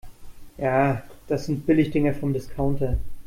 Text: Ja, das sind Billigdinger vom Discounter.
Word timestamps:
Ja, 0.57 1.03
das 1.27 1.45
sind 1.45 1.67
Billigdinger 1.67 2.15
vom 2.15 2.33
Discounter. 2.33 2.97